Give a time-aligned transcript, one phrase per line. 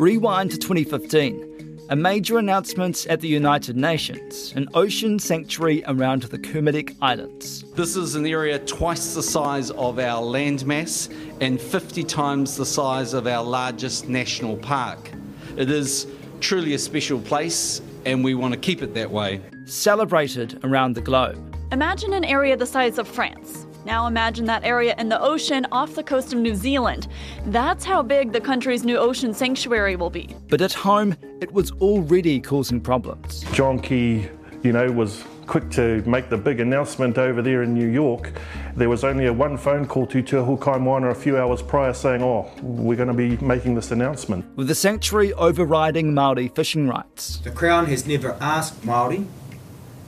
[0.00, 1.86] Rewind to 2015.
[1.90, 7.62] A major announcement at the United Nations an ocean sanctuary around the Kermadec Islands.
[7.74, 13.14] This is an area twice the size of our landmass and 50 times the size
[13.14, 15.12] of our largest national park.
[15.56, 16.08] It is
[16.40, 19.40] truly a special place, and we want to keep it that way.
[19.64, 21.38] Celebrated around the globe.
[21.70, 23.63] Imagine an area the size of France.
[23.84, 27.06] Now imagine that area in the ocean off the coast of New Zealand.
[27.46, 30.34] That's how big the country's new ocean sanctuary will be.
[30.48, 33.44] But at home, it was already causing problems.
[33.52, 34.28] John Key,
[34.62, 38.32] you know, was quick to make the big announcement over there in New York.
[38.74, 42.22] There was only a one phone call to Te Moana a few hours prior saying,
[42.22, 44.46] oh, we're going to be making this announcement.
[44.56, 47.36] With the sanctuary overriding Māori fishing rights.
[47.38, 49.26] The Crown has never asked Māori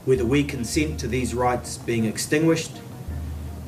[0.05, 2.71] whether we consent to these rights being extinguished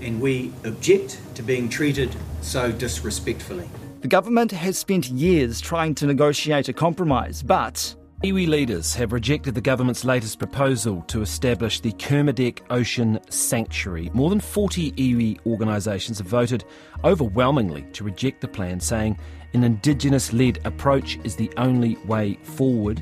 [0.01, 3.69] and we object to being treated so disrespectfully.
[4.01, 9.55] The government has spent years trying to negotiate a compromise, but Iwi leaders have rejected
[9.55, 14.09] the government's latest proposal to establish the Kermadec Ocean Sanctuary.
[14.13, 16.65] More than 40 iwi organisations have voted
[17.05, 19.17] overwhelmingly to reject the plan, saying
[19.53, 23.01] an Indigenous led approach is the only way forward.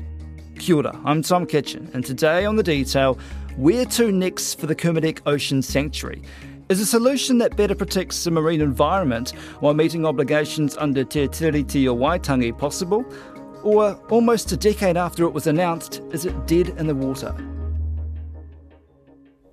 [0.56, 3.18] Kia ora, I'm Tom Kitchen, and today on The Detail,
[3.56, 6.22] where to next for the Kermadec Ocean Sanctuary?
[6.68, 9.30] Is a solution that better protects the marine environment
[9.60, 13.06] while meeting obligations under Te Tiriti o Waitangi possible?
[13.62, 17.34] Or almost a decade after it was announced, is it dead in the water?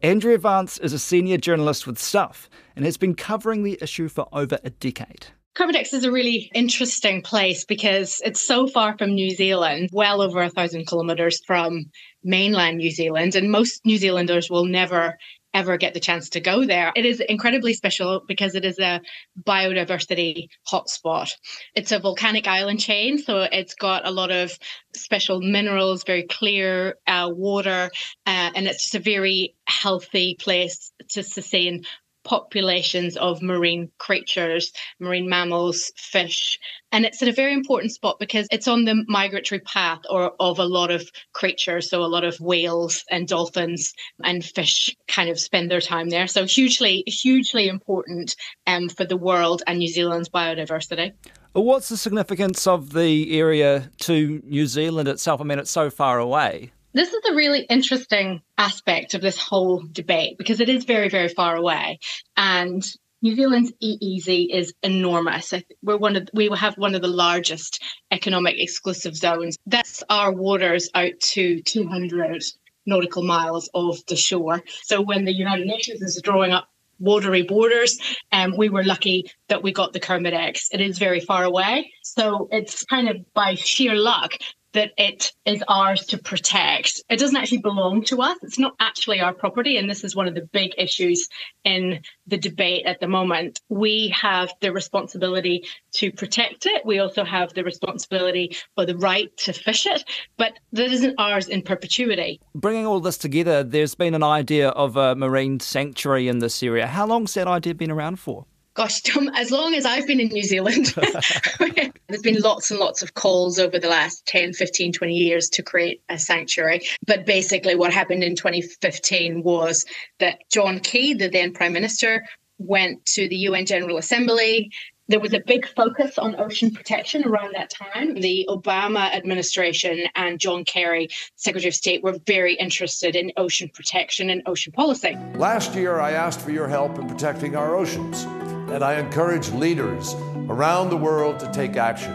[0.04, 4.28] Andrea Vance is a senior journalist with Stuff and has been covering the issue for
[4.34, 5.28] over a decade.
[5.56, 10.42] Kermadec is a really interesting place because it's so far from New Zealand, well over
[10.42, 11.86] a thousand kilometres from
[12.26, 15.18] mainland New Zealand, and most New Zealanders will never
[15.56, 16.92] ever get the chance to go there.
[16.96, 19.02] It is incredibly special because it is a
[19.42, 21.32] biodiversity hotspot.
[21.74, 24.60] It's a volcanic island chain, so it's got a lot of
[24.94, 27.90] special minerals, very clear uh, water,
[28.28, 31.86] uh, and it's just a very healthy place to sustain
[32.26, 36.60] populations of marine creatures, marine mammals, fish.
[36.92, 40.60] And it's at a very important spot because it's on the migratory path or of
[40.60, 41.90] a lot of creatures.
[41.90, 43.94] So a lot of whales and dolphins
[44.24, 46.28] and fish kind of spend their time there.
[46.28, 48.36] So hugely, hugely important
[48.68, 51.14] um, for the world and New Zealand's biodiversity.
[51.54, 55.40] What's the significance of the area to New Zealand itself?
[55.40, 56.72] I mean, it's so far away.
[56.96, 61.28] This is a really interesting aspect of this whole debate because it is very, very
[61.28, 62.00] far away.
[62.38, 62.82] And
[63.22, 65.54] New Zealand's EEZ is enormous.
[65.84, 69.58] We're one of we have one of the largest economic exclusive zones.
[69.66, 72.42] That's our waters out to 200
[72.86, 74.64] nautical miles of the shore.
[74.84, 76.70] So when the United Nations is drawing up
[77.00, 78.00] watery borders,
[78.32, 80.68] um, we were lucky that we got the Kermadecs.
[80.72, 84.32] It is very far away, so it's kind of by sheer luck
[84.76, 87.02] that it is ours to protect.
[87.10, 88.38] It doesn't actually belong to us.
[88.44, 89.78] It's not actually our property.
[89.78, 91.28] And this is one of the big issues
[91.64, 93.62] in the debate at the moment.
[93.70, 96.86] We have the responsibility to protect it.
[96.86, 100.04] We also have the responsibility or the right to fish it,
[100.38, 102.42] but that isn't ours in perpetuity.
[102.54, 106.88] Bringing all this together, there's been an idea of a marine sanctuary in this area.
[106.88, 108.46] How long's that idea been around for?
[108.76, 109.02] Gosh,
[109.36, 110.88] as long as I've been in New Zealand,
[112.08, 115.64] there's been lots and lots of calls over the last 10, 15, 20 years to
[115.64, 116.82] create a sanctuary.
[117.08, 119.86] But basically, what happened in 2015 was
[120.20, 122.26] that John Key, the then Prime Minister,
[122.58, 124.72] went to the UN General Assembly.
[125.08, 128.16] There was a big focus on ocean protection around that time.
[128.16, 134.32] The Obama administration and John Kerry, Secretary of State, were very interested in ocean protection
[134.32, 135.16] and ocean policy.
[135.36, 138.26] Last year, I asked for your help in protecting our oceans
[138.68, 140.14] and I encourage leaders
[140.50, 142.14] around the world to take action.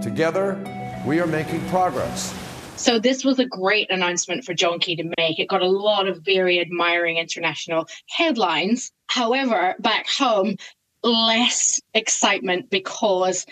[0.00, 0.56] Together,
[1.04, 2.34] we are making progress.
[2.76, 5.38] So this was a great announcement for John Key to make.
[5.38, 8.90] It got a lot of very admiring international headlines.
[9.08, 10.56] However, back home,
[11.02, 13.44] less excitement because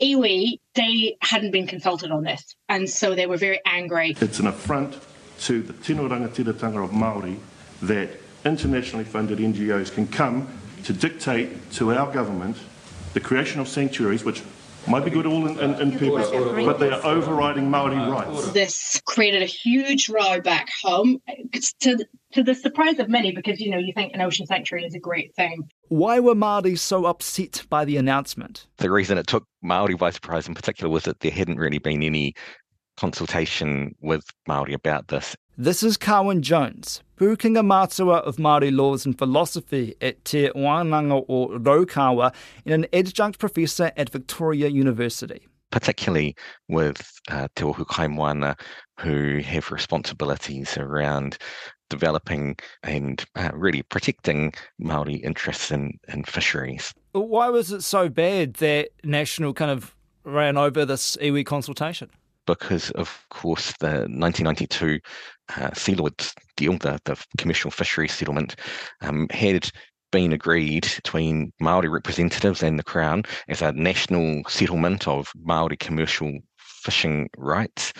[0.00, 2.54] iwi, they hadn't been consulted on this.
[2.68, 4.16] And so they were very angry.
[4.20, 4.96] It's an affront
[5.40, 7.38] to the tino rangatiratanga of Māori
[7.82, 8.10] that
[8.44, 10.48] internationally funded NGOs can come
[10.84, 12.56] to dictate to our government
[13.14, 14.42] the creation of sanctuaries, which
[14.88, 18.50] might be good all in, in, in purpose, but they are overriding Maori rights.
[18.52, 21.20] This created a huge row back home,
[21.80, 24.94] to to the surprise of many, because you know you think an ocean sanctuary is
[24.94, 25.68] a great thing.
[25.88, 28.66] Why were Maori so upset by the announcement?
[28.78, 32.02] The reason it took Maori by surprise, in particular, was that there hadn't really been
[32.02, 32.34] any
[32.96, 35.36] consultation with Maori about this.
[35.56, 41.48] This is Carwyn Jones, Pūkenga Matua of Māori Laws and Philosophy at Te Wānanga o
[41.58, 42.32] Raukawa
[42.64, 45.46] and an adjunct professor at Victoria University.
[45.70, 46.34] particularly
[46.68, 48.58] with uh, Te Ohu Kaimoana,
[48.98, 51.38] who have responsibilities around
[51.88, 56.94] developing and uh, really protecting Maori interests in, in fisheries.
[57.12, 59.94] Why was it so bad that National kind of
[60.24, 62.10] ran over this iwi consultation?
[62.50, 64.98] Because, of course, the 1992
[65.56, 68.56] uh, Sealords deal, the, the commercial fisheries settlement,
[69.02, 69.70] um, had
[70.10, 76.38] been agreed between Maori representatives and the Crown as a national settlement of Maori commercial
[76.58, 77.92] fishing rights.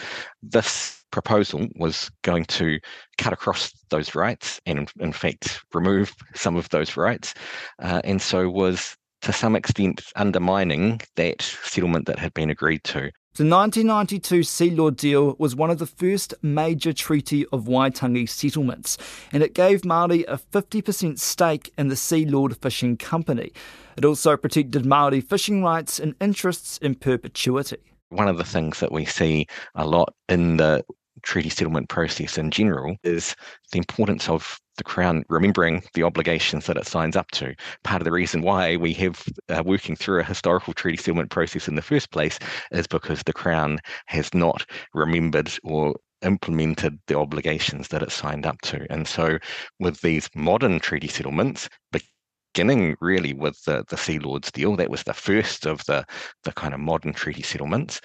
[0.42, 2.78] This proposal was going to
[3.18, 7.34] cut across those rights and, in, in fact, remove some of those rights,
[7.80, 13.10] uh, and so was to some extent undermining that settlement that had been agreed to.
[13.40, 18.98] The 1992 Sealord deal was one of the first major Treaty of Waitangi settlements,
[19.32, 23.50] and it gave Māori a 50% stake in the Sealord Fishing Company.
[23.96, 27.78] It also protected Māori fishing rights and interests in perpetuity.
[28.10, 30.84] One of the things that we see a lot in the
[31.22, 33.34] treaty settlement process in general is
[33.72, 37.54] the importance of the Crown remembering the obligations that it signs up to.
[37.84, 41.68] Part of the reason why we have uh, working through a historical treaty settlement process
[41.68, 42.38] in the first place
[42.72, 48.58] is because the Crown has not remembered or implemented the obligations that it signed up
[48.62, 48.86] to.
[48.90, 49.38] And so,
[49.78, 51.68] with these modern treaty settlements,
[52.54, 56.06] beginning really with the, the Sealords deal, that was the first of the,
[56.44, 58.00] the kind of modern treaty settlements.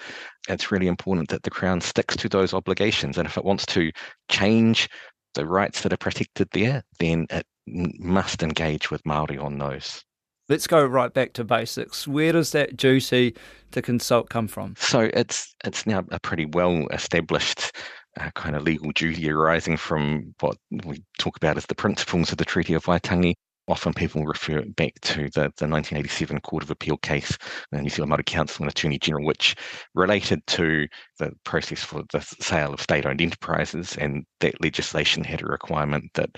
[0.46, 3.16] It's really important that the Crown sticks to those obligations.
[3.16, 3.90] And if it wants to
[4.28, 4.90] change
[5.36, 10.02] the rights that are protected there, then it must engage with Maori on those.
[10.48, 12.06] Let's go right back to basics.
[12.06, 13.36] Where does that duty
[13.72, 14.74] to consult come from?
[14.78, 17.72] So it's it's now a pretty well established
[18.20, 22.38] uh, kind of legal duty arising from what we talk about as the principles of
[22.38, 23.34] the Treaty of Waitangi
[23.68, 27.36] often people refer back to the, the 1987 Court of Appeal case,
[27.72, 29.56] the New Zealand Māori Council and Attorney General, which
[29.94, 30.86] related to
[31.18, 36.30] the process for the sale of state-owned enterprises, and that legislation had a requirement that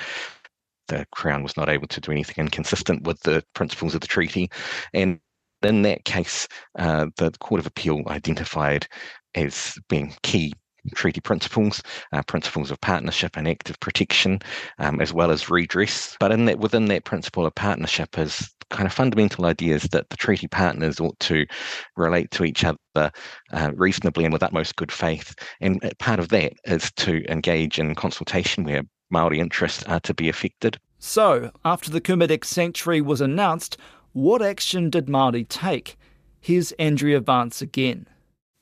[0.88, 4.50] the Crown was not able to do anything inconsistent with the principles of the treaty,
[4.94, 5.20] and
[5.62, 6.46] in that case,
[6.78, 8.86] uh, the Court of Appeal identified
[9.34, 10.52] as being key
[10.90, 11.82] treaty principles,
[12.12, 14.40] uh, principles of partnership and active protection,
[14.79, 16.17] um, as well as redress.
[16.20, 20.17] But in that, within that principle of partnership is kind of fundamental ideas that the
[20.17, 21.46] treaty partners ought to
[21.96, 23.11] relate to each other
[23.52, 25.35] uh, reasonably and with utmost good faith.
[25.61, 30.29] And part of that is to engage in consultation where Maori interests are to be
[30.29, 30.79] affected.
[30.99, 33.76] So, after the Kermadec Sanctuary was announced,
[34.12, 35.96] what action did Maori take?
[36.41, 38.06] Here's Andrea Vance again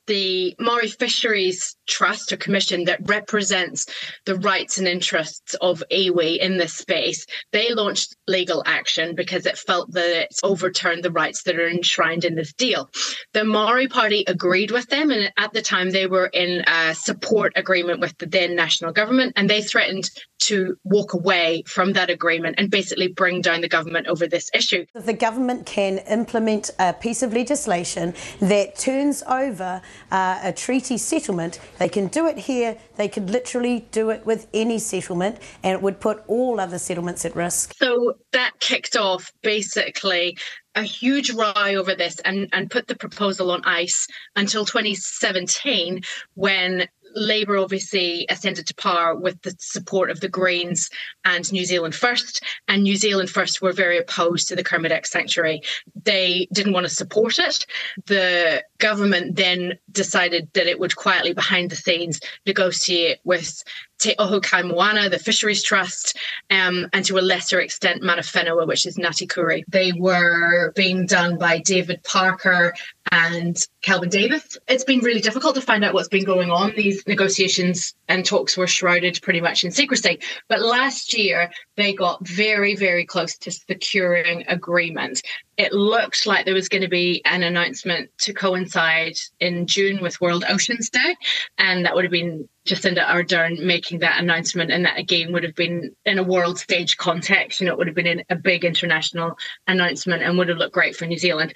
[0.07, 3.85] the Maori Fisheries Trust or Commission that represents
[4.25, 9.57] the rights and interests of iwi in this space, they launched legal action because it
[9.57, 12.89] felt that it's overturned the rights that are enshrined in this deal.
[13.33, 17.53] The Maori Party agreed with them, and at the time they were in a support
[17.55, 20.09] agreement with the then national government, and they threatened
[20.39, 24.85] to walk away from that agreement and basically bring down the government over this issue.
[24.93, 31.59] The government can implement a piece of legislation that turns over uh, a treaty settlement.
[31.79, 35.81] They can do it here, they could literally do it with any settlement, and it
[35.81, 37.73] would put all other settlements at risk.
[37.77, 40.37] So that kicked off basically
[40.75, 46.01] a huge row over this and, and put the proposal on ice until 2017
[46.35, 46.87] when
[47.17, 50.89] Labour obviously ascended to power with the support of the Greens
[51.25, 52.43] and New Zealand First.
[52.67, 55.61] And New Zealand First were very opposed to the Kermadec Sanctuary.
[56.03, 57.65] They didn't want to support it.
[58.05, 63.63] The government then decided that it would quietly, behind the scenes, negotiate with
[63.99, 66.17] Te Ohu Kaimoana, the Fisheries Trust,
[66.51, 69.65] um, and to a lesser extent, Mana Whenua, which is Ngāti Kuri.
[69.67, 72.73] They were being done by David Parker
[73.11, 74.57] and Kelvin Davis.
[74.67, 76.73] It's been really difficult to find out what's been going on.
[76.75, 80.19] These negotiations and talks were shrouded pretty much in secrecy.
[80.49, 85.21] But last year, they got very, very close to securing agreement.
[85.57, 90.21] It looked like there was going to be an announcement to coincide in June with
[90.21, 91.15] World Oceans Day,
[91.57, 95.55] and that would have been Jacinda Ardern making that announcement, and that again would have
[95.55, 97.59] been in a world stage context.
[97.59, 99.37] You know, it would have been a big international
[99.67, 101.53] announcement and would have looked great for New Zealand.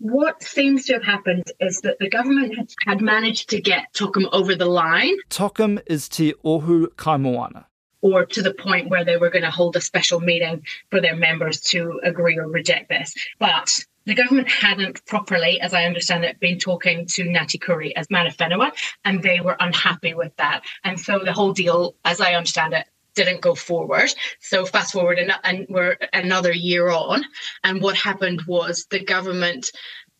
[0.00, 4.54] What seems to have happened is that the government had managed to get TOKM over
[4.54, 5.16] the line.
[5.28, 7.64] TOKM is Te Ohu Kaimoana
[8.00, 11.16] or to the point where they were going to hold a special meeting for their
[11.16, 13.12] members to agree or reject this.
[13.38, 18.08] But the government hadn't properly, as I understand it, been talking to Ngāti Kuri as
[18.08, 18.72] Mana Whenua,
[19.04, 20.62] and they were unhappy with that.
[20.84, 22.86] And so the whole deal, as I understand it,
[23.18, 24.10] didn't go forward.
[24.40, 27.24] So fast forward and, and we're another year on.
[27.64, 29.72] And what happened was the government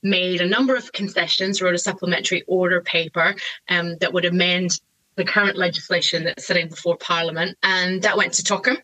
[0.02, 3.34] made a number of concessions, wrote a supplementary order paper
[3.68, 4.80] um, that would amend
[5.16, 8.76] the current legislation that's sitting before Parliament, and that went to TOKM.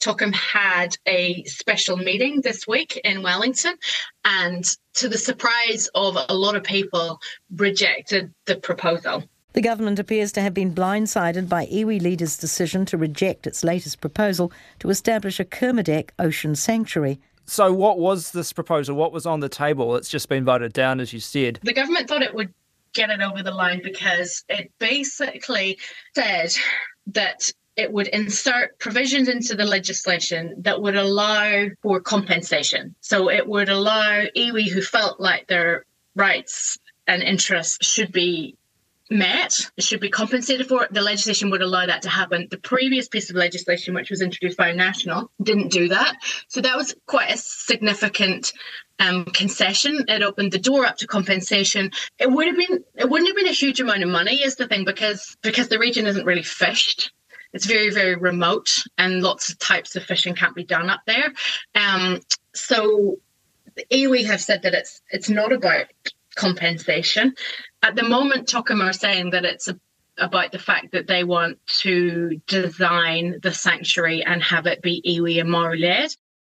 [0.00, 3.74] TOKM had a special meeting this week in Wellington,
[4.22, 7.18] and to the surprise of a lot of people,
[7.56, 9.24] rejected the proposal.
[9.54, 14.00] The government appears to have been blindsided by iwi leaders' decision to reject its latest
[14.00, 17.18] proposal to establish a Kermadec ocean sanctuary.
[17.46, 18.94] So, what was this proposal?
[18.94, 19.96] What was on the table?
[19.96, 21.60] It's just been voted down, as you said.
[21.62, 22.52] The government thought it would
[22.92, 25.78] get it over the line because it basically
[26.14, 26.52] said
[27.06, 32.94] that it would insert provisions into the legislation that would allow for compensation.
[33.00, 38.56] So it would allow iwi who felt like their rights and interests should be
[39.10, 40.86] met, should be compensated for.
[40.90, 42.48] The legislation would allow that to happen.
[42.50, 46.16] The previous piece of legislation, which was introduced by National, didn't do that.
[46.48, 48.52] So that was quite a significant
[48.98, 50.04] um, concession.
[50.08, 51.90] It opened the door up to compensation.
[52.18, 54.66] It would have been it wouldn't have been a huge amount of money, is the
[54.66, 57.12] thing, because because the region isn't really fished.
[57.52, 61.32] It's very very remote, and lots of types of fishing can't be done up there.
[61.74, 62.20] Um,
[62.54, 63.18] so
[63.76, 65.86] the iwi have said that it's it's not about
[66.34, 67.34] compensation.
[67.82, 69.78] At the moment, TOKM are saying that it's a,
[70.18, 75.40] about the fact that they want to design the sanctuary and have it be iwi
[75.40, 76.10] and Maori led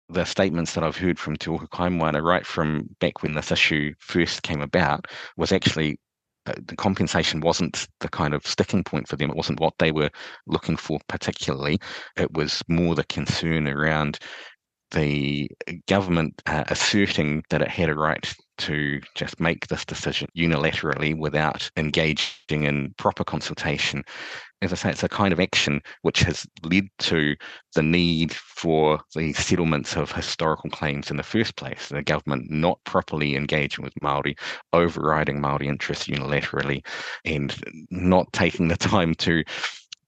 [0.09, 3.95] the statements that I've heard from Te Ohu Kaimoana right from back when this issue
[3.99, 5.99] first came about was actually
[6.47, 9.31] uh, the compensation wasn't the kind of sticking point for them.
[9.31, 10.11] It wasn't what they were
[10.47, 11.79] looking for particularly.
[12.17, 14.19] It was more the concern around
[14.91, 15.51] the
[15.89, 21.71] government uh, asserting that it had a right to just make this decision unilaterally without
[21.77, 24.05] engaging in proper consultation.
[24.63, 27.37] As I say, it's a kind of action which has led to
[27.75, 31.89] the need for the settlements of historical claims in the first place.
[31.89, 34.37] The government not properly engaging with Maori,
[34.73, 36.87] overriding Maori interests unilaterally,
[37.25, 37.55] and
[37.91, 39.45] not taking the time to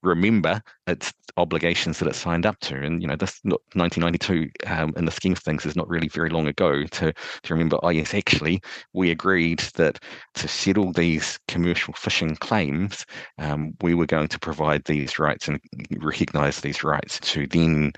[0.07, 2.77] remember its obligations that it signed up to.
[2.77, 6.31] And you know, this 1992, um, in the scheme of things, is not really very
[6.31, 6.85] long ago.
[6.85, 9.99] To to remember, oh yes, actually, we agreed that
[10.35, 13.05] to settle these commercial fishing claims,
[13.39, 15.61] um, we were going to provide these rights and
[15.99, 17.19] recognise these rights.
[17.21, 17.93] To then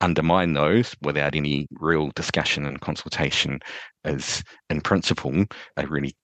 [0.00, 3.60] undermine those without any real discussion and consultation
[4.04, 5.44] is, in principle,
[5.76, 6.14] a really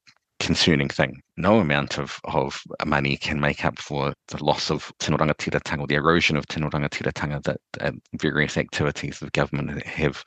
[0.47, 1.21] concerning thing.
[1.37, 5.87] No amount of, of money can make up for the loss of tino rangatiratanga or
[5.89, 10.23] the erosion of tino rangatiratanga that uh, various activities of government have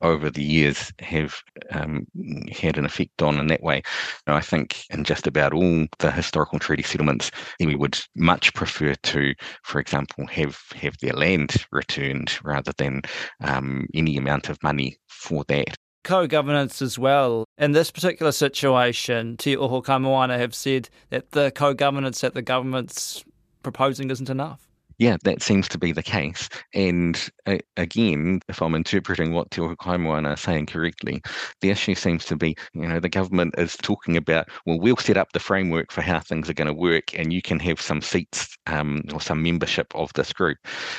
[0.00, 1.40] over the years have
[1.70, 2.04] um,
[2.50, 3.82] had an effect on in that way.
[4.26, 9.34] I think in just about all the historical treaty settlements, we would much prefer to,
[9.62, 13.02] for example, have, have their land returned rather than
[13.44, 17.44] um, any amount of money for that co-governance as well.
[17.58, 23.24] In this particular situation, Te Ohu Kaimoana have said that the co-governance that the government's
[23.62, 26.48] proposing isn't enough yeah, that seems to be the case.
[26.74, 31.22] And uh, again, if I'm interpreting what Te Ohu Kaimoana are saying correctly,
[31.60, 35.16] the issue seems to be, you know, the government is talking about, well, we'll set
[35.16, 38.00] up the framework for how things are going to work, and you can have some
[38.00, 40.58] seats um, or some membership of this group.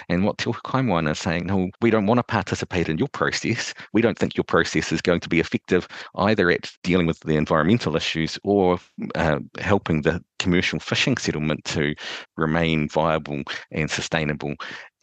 [0.10, 3.10] And what Te Ohu Kaimoana are saying, no, we don't want to participate in your
[3.10, 3.74] process.
[3.94, 7.36] We don't think your process is going to be effective either at dealing with the
[7.36, 8.80] environmental issues or
[9.16, 11.96] uh, helping the commercial fishing settlement to
[12.38, 14.54] remain viable and sustainable.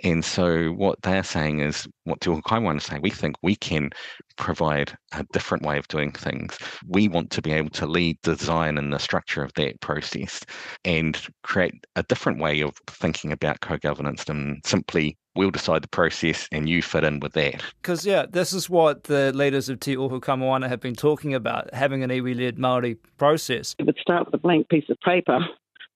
[0.02, 3.90] And so what they're saying is what Te Kaimoana is saying, we think we can
[4.36, 6.56] provide a different way of doing things.
[6.86, 10.40] We want to be able to lead design and the structure of that process
[10.84, 16.48] and create a different way of thinking about co-governance than simply we'll decide the process
[16.52, 17.62] and you fit in with that.
[17.82, 21.72] Because, yeah, this is what the leaders of Te Ohu Kaimoana have been talking about,
[21.74, 23.74] having an iwi-led Māori process.
[23.78, 25.40] It would start with a blank piece of paper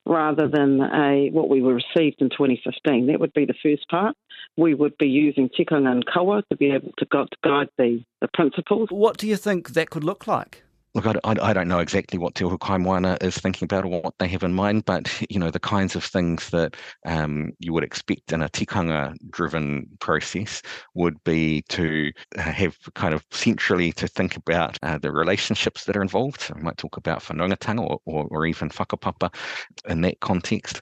[0.07, 3.07] rather than a what we were received in 2015.
[3.07, 4.17] That would be the first part.
[4.57, 7.07] We would be using tikanga and kawa to be able to
[7.43, 8.89] guide the, the principles.
[8.91, 10.63] What do you think that could look like?
[10.95, 14.15] Look, I, I, don't know exactly what Te Ohu Kaimoana is thinking about or what
[14.21, 17.83] they have in mind, but you know the kinds of things that um, you would
[17.83, 20.63] expect in a tikanga-driven process
[20.95, 26.03] would be to have kind of centrally to think about uh, the relationships that are
[26.03, 26.49] involved.
[26.55, 29.35] We might talk about whanaungatanga or, or, or even whakapapa
[29.89, 30.81] in that context,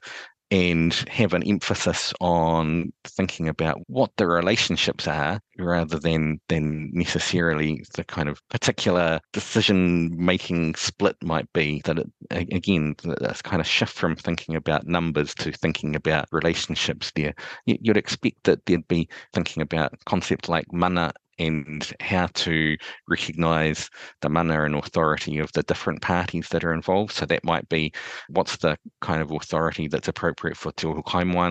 [0.53, 7.83] and have an emphasis on thinking about what the relationships are rather than than necessarily
[7.95, 11.81] the kind of particular decision making split might be.
[11.85, 17.11] That it, again that's kind of shift from thinking about numbers to thinking about relationships
[17.15, 17.33] there.
[17.65, 23.89] You'd expect that there'd be thinking about concepts like mana and how to recognise
[24.21, 27.13] the mana and authority of the different parties that are involved.
[27.13, 27.91] So that might be
[28.29, 30.87] what's the kind of authority that's appropriate for Te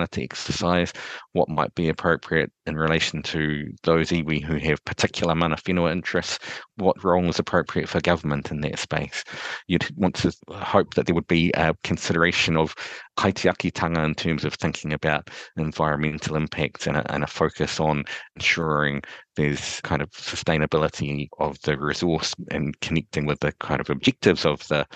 [0.08, 0.92] to exercise,
[1.32, 6.38] what might be appropriate in relation to those iwi who have particular mana whenua interests,
[6.76, 9.24] what role is appropriate for government in that space.
[9.66, 12.74] You'd want to hope that there would be a consideration of
[13.18, 18.04] kaitiakitanga in terms of thinking about environmental impacts and a, and a focus on
[18.36, 19.02] ensuring
[19.36, 24.66] there's kind of sustainability of the resource and connecting with the kind of objectives of
[24.68, 24.86] the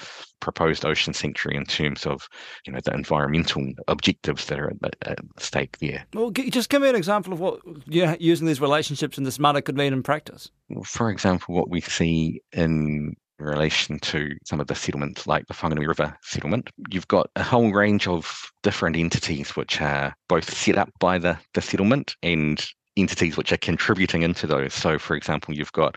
[0.40, 2.28] proposed ocean sanctuary in terms of
[2.66, 6.04] you know the environmental objectives that are at, at stake there.
[6.12, 7.55] Well, just give me an example of what
[7.86, 10.50] using these relationships in this matter could mean in practice.
[10.84, 15.86] For example, what we see in relation to some of the settlements like the Whanganui
[15.86, 16.70] River settlement.
[16.90, 21.38] You've got a whole range of different entities which are both set up by the,
[21.54, 22.64] the settlement and
[22.96, 24.72] entities which are contributing into those.
[24.72, 25.96] So, for example, you've got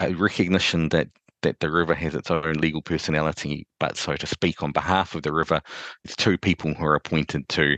[0.00, 1.08] a recognition that
[1.44, 5.22] that the river has its own legal personality, but so to speak, on behalf of
[5.22, 5.60] the river,
[6.04, 7.76] it's two people who are appointed to,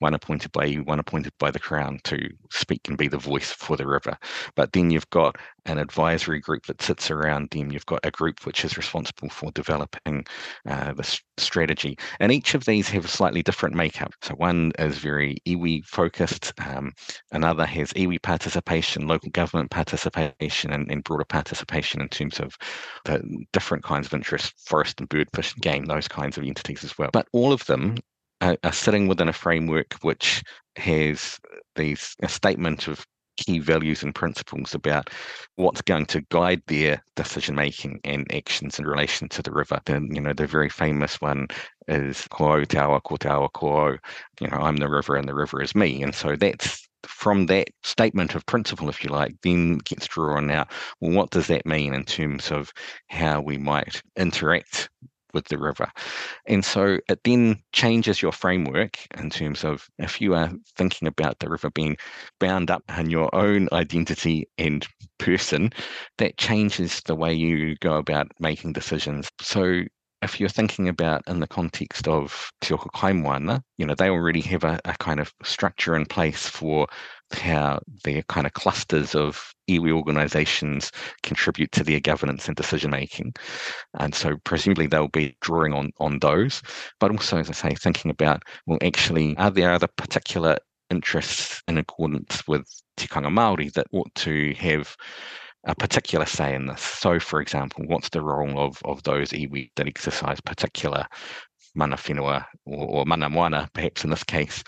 [0.00, 2.18] one appointed by you, one appointed by the Crown to
[2.50, 4.18] speak and be the voice for the river.
[4.56, 7.72] But then you've got an advisory group that sits around them.
[7.72, 10.24] You've got a group which is responsible for developing
[10.68, 11.96] uh, the strategy.
[12.20, 14.12] And each of these have a slightly different makeup.
[14.22, 16.92] So one is very iwi focused, um,
[17.32, 22.56] another has iwi participation, local government participation, and, and, broader participation in terms of
[23.52, 26.96] different kinds of interests, forest and bird, fish, and game, those kinds of entities as
[26.98, 27.10] well.
[27.12, 27.96] But all of them
[28.40, 30.42] are, are sitting within a framework which
[30.76, 31.38] has
[31.76, 33.06] these a statement of
[33.36, 35.10] key values and principles about
[35.56, 39.80] what's going to guide their decision making and actions in relation to the river.
[39.86, 41.48] The, you know, the very famous one
[41.88, 43.16] is ko te awa, ko
[43.48, 43.96] ko
[44.40, 46.02] You know, I'm the river and the river is me.
[46.02, 50.70] And so that's from that statement of principle, if you like, then gets drawn out.
[51.00, 52.72] Well, what does that mean in terms of
[53.08, 54.88] how we might interact
[55.34, 55.90] with the river.
[56.46, 61.40] And so it then changes your framework in terms of if you are thinking about
[61.40, 61.96] the river being
[62.38, 64.86] bound up in your own identity and
[65.18, 65.72] person,
[66.18, 69.28] that changes the way you go about making decisions.
[69.40, 69.82] So
[70.24, 74.40] if you're thinking about in the context of Te Ohu Kaimoana, you know, they already
[74.40, 76.88] have a, a kind of structure in place for
[77.32, 80.90] how their kind of clusters of iwi organisations
[81.22, 83.34] contribute to their governance and decision making.
[83.98, 86.62] And so presumably they'll be drawing on, on those,
[87.00, 90.58] but also, as I say, thinking about, well, actually, are there other particular
[90.90, 94.96] interests in accordance with tikanga Māori that ought to have
[95.66, 96.80] a particular say in this.
[96.80, 101.06] So, for example, what's the role of, of those iwi that exercise particular
[101.74, 104.62] mana whenua or, or mana moana, perhaps in this case,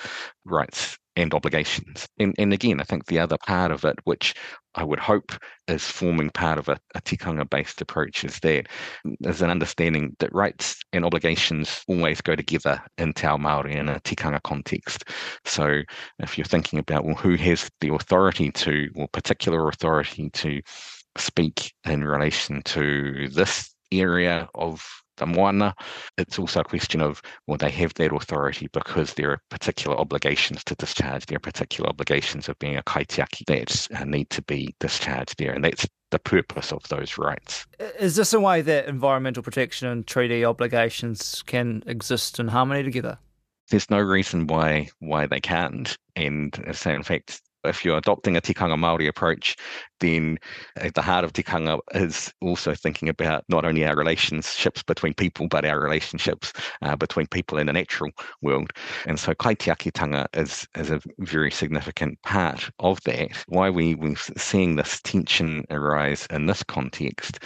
[0.45, 2.07] rights and obligations.
[2.19, 4.35] And, and again, I think the other part of it, which
[4.75, 5.33] I would hope
[5.67, 8.67] is forming part of a, a tikanga based approach, is that
[9.21, 13.89] there's an understanding that rights and obligations always go together in Te Ao Māori in
[13.89, 15.05] a tikanga context.
[15.45, 15.81] So
[16.19, 20.61] if you're thinking about, well, who has the authority to, or particular authority to
[21.17, 25.75] speak in relation to this area of the moana.
[26.19, 30.65] It's also a question of well, they have that authority because there are particular obligations
[30.65, 31.27] to discharge.
[31.27, 35.53] There are particular obligations of being a kaitiaki that uh, need to be discharged there,
[35.53, 37.67] and that's the purpose of those rights.
[37.99, 43.19] Is this a way that environmental protection and treaty obligations can exist in harmony together?
[43.69, 48.41] There's no reason why why they can't, and so in fact if you're adopting a
[48.41, 49.57] tikanga Maori approach,
[50.01, 50.39] then
[50.77, 55.49] at the heart of tikanga is also thinking about not only our relationships between people,
[55.49, 56.53] but our relationships
[56.83, 58.11] uh, between people in the natural
[58.43, 58.73] world.
[59.07, 63.31] And so kaitiakitanga is, is a very significant part of that.
[63.49, 67.41] Why we, we're seeing this tension arise in this context,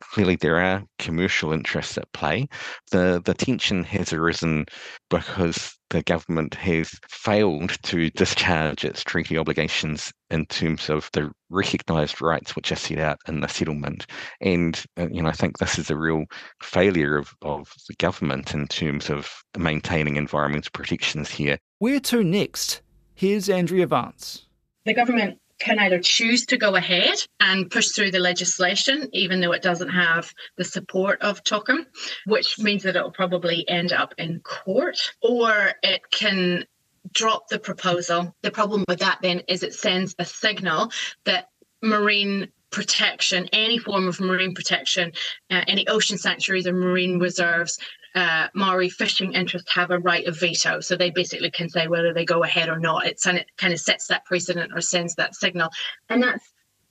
[0.00, 2.48] clearly there are commercial interests at play.
[2.90, 4.66] The, the tension has arisen
[5.10, 12.20] because the government has failed to discharge its treaty obligations in terms of the recognised
[12.20, 14.06] rights which are set out in the settlement.
[14.40, 16.24] And uh, you know, I think this is a real
[16.62, 21.58] failure of, of the government in terms of maintaining environmental protections here.
[21.78, 22.82] Where to next?
[23.14, 24.46] Here's Andrea Vance.
[24.84, 29.52] The government can either choose to go ahead and push through the legislation, even though
[29.52, 31.86] it doesn't have the support of TOKM,
[32.26, 36.64] which means that it'll probably end up in court, or it can
[37.12, 38.34] drop the proposal.
[38.42, 40.90] The problem with that then is it sends a signal
[41.24, 41.48] that
[41.82, 45.12] marine protection, any form of marine protection,
[45.50, 47.78] uh, any ocean sanctuaries or marine reserves,
[48.16, 50.80] uh, Maori fishing interests have a right of veto.
[50.80, 53.06] So they basically can say whether they go ahead or not.
[53.06, 55.68] It kind of sets that precedent or sends that signal.
[56.08, 56.42] And that's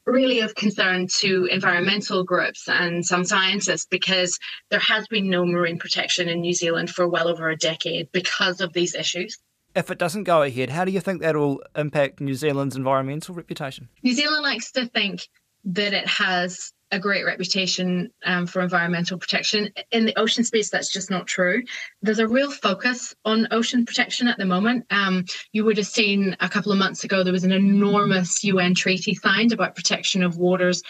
[0.05, 4.37] really of concern to environmental groups and some scientists because
[4.69, 8.61] there has been no marine protection in New Zealand for well over a decade because
[8.61, 9.39] of these issues.
[9.75, 13.89] If it doesn't go ahead, how do you think that'll impact New Zealand's environmental reputation?
[14.03, 15.27] New Zealand likes to think
[15.65, 19.69] that it has a great reputation um, for environmental protection.
[19.91, 21.61] In the ocean space, that's just not true.
[22.01, 24.85] There's a real focus on ocean protection at the moment.
[24.89, 28.73] Um, you would have seen a couple of months ago there was an enormous UN
[28.73, 30.81] treaty signed about protection of waters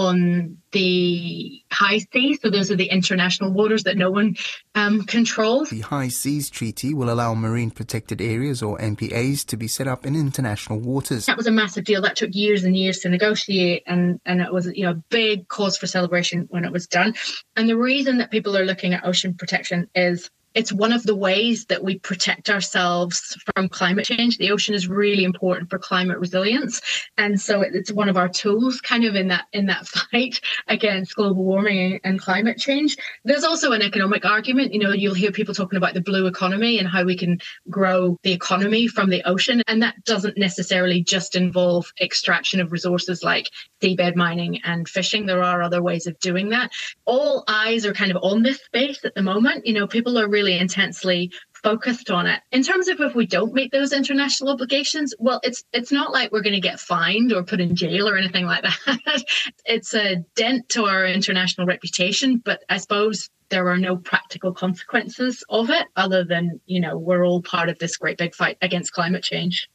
[0.00, 2.38] on the high seas.
[2.40, 4.36] So those are the international waters that no one
[4.74, 5.68] um, controls.
[5.68, 10.06] The High Seas Treaty will allow marine protected areas or MPAs to be set up
[10.06, 11.26] in international waters.
[11.26, 12.00] That was a massive deal.
[12.00, 15.48] That took years and years to negotiate, and and it was you know a big
[15.48, 17.14] cause for celebration when it was done.
[17.56, 21.14] And the reason that people are looking at ocean protection is it's one of the
[21.14, 24.38] ways that we protect ourselves from climate change.
[24.38, 26.80] The ocean is really important for climate resilience,
[27.16, 31.14] and so it's one of our tools, kind of in that in that fight against
[31.14, 32.96] global warming and climate change.
[33.24, 34.72] There's also an economic argument.
[34.72, 38.16] You know, you'll hear people talking about the blue economy and how we can grow
[38.22, 43.48] the economy from the ocean, and that doesn't necessarily just involve extraction of resources like
[43.80, 45.26] seabed mining and fishing.
[45.26, 46.72] There are other ways of doing that.
[47.04, 49.66] All eyes are kind of on this space at the moment.
[49.66, 51.30] You know, people are really really intensely
[51.62, 52.40] focused on it.
[52.52, 56.32] In terms of if we don't meet those international obligations, well, it's it's not like
[56.32, 59.24] we're going to get fined or put in jail or anything like that.
[59.66, 65.44] it's a dent to our international reputation, but I suppose there are no practical consequences
[65.50, 68.92] of it other than, you know, we're all part of this great big fight against
[68.92, 69.68] climate change.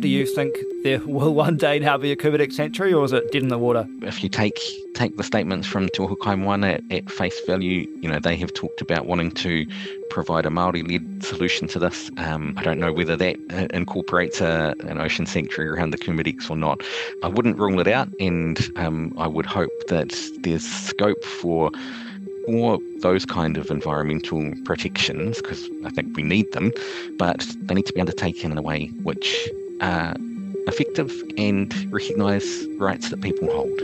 [0.00, 3.30] Do you think there will one day now be a Kermadec sanctuary, or is it
[3.32, 3.86] dead in the water?
[4.00, 4.58] If you take
[4.94, 8.54] take the statements from Te Ohu Kaimoana at, at face value, you know they have
[8.54, 9.66] talked about wanting to
[10.08, 12.10] provide a Maori-led solution to this.
[12.16, 16.50] Um, I don't know whether that uh, incorporates a, an ocean sanctuary around the Kermadecs
[16.50, 16.82] or not.
[17.22, 21.70] I wouldn't rule it out, and um, I would hope that there's scope for
[22.46, 26.72] for those kind of environmental protections because I think we need them,
[27.18, 29.48] but they need to be undertaken in a way which
[29.80, 30.14] uh,
[30.66, 33.78] effective and recognise rights that people hold.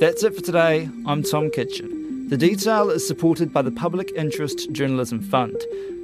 [0.00, 0.88] That's it for today.
[1.06, 2.28] I'm Tom Kitchen.
[2.28, 5.56] The detail is supported by the Public Interest Journalism Fund.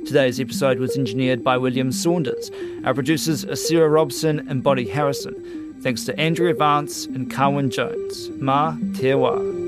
[0.07, 2.51] Today's episode was engineered by William Saunders.
[2.85, 5.35] Our producers are Sarah Robson and Bonnie Harrison.
[5.83, 8.31] Thanks to Andrea Vance and Carwyn Jones.
[8.39, 9.60] Ma Te Wā.